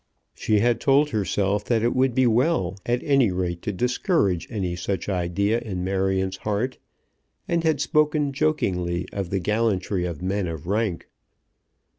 [0.33, 4.75] She had told herself that it would be well at any rate to discourage any
[4.75, 6.79] such idea in Marion's heart,
[7.47, 11.07] and had spoken jokingly of the gallantry of men of rank.